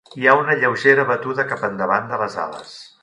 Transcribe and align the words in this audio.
Hi 0.19 0.27
ha 0.29 0.33
una 0.37 0.55
lleugera 0.61 1.05
batuda 1.11 1.45
cap 1.53 1.67
endavant 1.69 2.09
de 2.15 2.21
les 2.23 2.39
ales. 2.47 2.73